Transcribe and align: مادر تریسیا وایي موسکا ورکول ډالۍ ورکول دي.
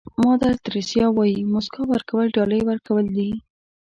مادر 0.23 0.53
تریسیا 0.67 1.05
وایي 1.15 1.39
موسکا 1.53 1.81
ورکول 1.91 2.25
ډالۍ 2.35 2.61
ورکول 2.69 3.05
دي. 3.15 3.29